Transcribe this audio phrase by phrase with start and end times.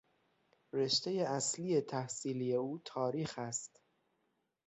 [0.73, 3.81] رشتهی اصلی تحصیلی او تاریخ است.